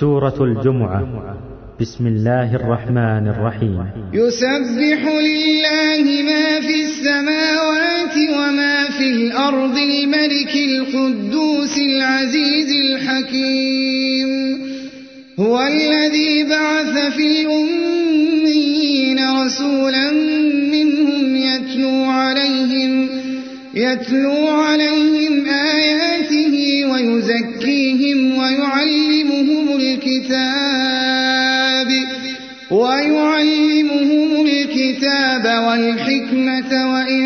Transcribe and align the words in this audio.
سورة 0.00 0.34
الجمعة. 0.40 1.02
بسم 1.80 2.06
الله 2.06 2.56
الرحمن 2.56 3.28
الرحيم. 3.28 3.86
يسبح 4.12 5.00
لله 5.30 6.04
ما 6.30 6.60
في 6.66 6.76
السماوات 6.84 8.16
وما 8.38 8.76
في 8.98 9.06
الأرض 9.10 9.76
الملك 9.78 10.54
القدوس 10.70 11.78
العزيز 11.78 12.70
الحكيم. 12.86 14.30
هو 15.40 15.60
الذي 15.60 16.44
بعث 16.50 16.94
في 17.16 17.26
الأمين 17.40 19.18
رسولا 19.42 20.10
منهم 20.74 21.36
يتلو 21.36 22.04
عليهم 22.04 23.08
يتلو 23.74 24.46
عليهم 24.48 25.34
آياته 25.46 26.54
ويزكيهم 26.90 28.38
ويعلمهم 28.38 29.23
الكتاب 30.24 31.90
ويعلمهم 32.70 34.46
الكتاب 34.46 35.44
والحكمة 35.66 36.92
وإن 36.92 37.24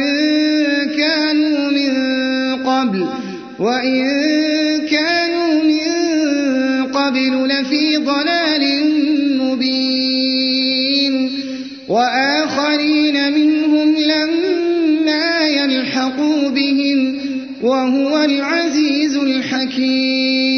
كانوا 0.98 1.70
من 1.70 1.92
قبل 2.66 3.06
وإن 3.58 4.04
كانوا 4.90 5.62
من 5.64 5.86
قبل 6.92 7.48
لفي 7.48 7.96
ضلال 7.96 8.64
مبين 9.38 11.14
وآخرين 11.88 13.32
منهم 13.32 13.94
لما 13.96 15.48
يلحقوا 15.48 16.48
بهم 16.48 17.18
وهو 17.62 18.22
العزيز 18.22 19.16
الحكيم 19.16 20.57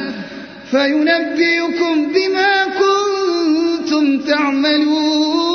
فينبئكم 0.71 1.95
بما 2.15 2.53
كنتم 2.81 4.19
تعملون. 4.19 5.51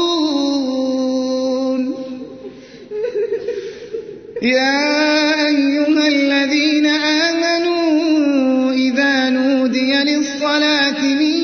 يا 4.42 5.46
أيها 5.46 6.08
الذين 6.08 6.86
آمنوا 6.86 8.72
إذا 8.72 9.30
نودي 9.30 9.92
للصلاة 9.92 11.00
من 11.02 11.36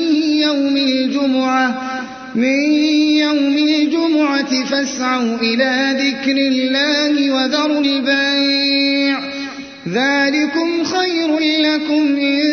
يوم 0.47 0.77
الجمعة 0.77 1.67
من 2.35 2.73
يوم 3.25 3.57
الجمعة 3.57 4.65
فاسعوا 4.65 5.37
إلى 5.41 5.73
ذكر 6.03 6.37
الله 6.37 7.31
وذروا 7.31 7.81
البيع. 7.81 9.19
ذلكم 9.87 10.83
خير 10.83 11.39
لكم 11.39 12.03
إن 12.17 12.52